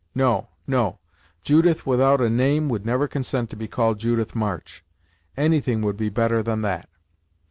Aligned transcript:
"No 0.15 0.47
no 0.65 0.97
Judith 1.43 1.85
without 1.85 2.21
a 2.21 2.27
name 2.31 2.69
would 2.69 2.87
never 2.87 3.07
consent 3.07 3.51
to 3.51 3.55
be 3.55 3.67
called 3.67 3.99
Judith 3.99 4.33
March! 4.33 4.83
Anything 5.37 5.83
would 5.83 5.95
be 5.95 6.09
better 6.09 6.41
than 6.41 6.63
that." 6.63 6.89